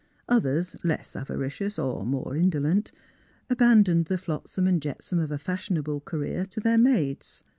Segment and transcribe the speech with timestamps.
[0.27, 2.91] Others, less avari cious or more indolent,
[3.51, 7.43] abandoned the flotsam and jetsam of a fashionable career to their maids.